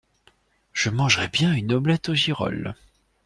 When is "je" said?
0.73-0.89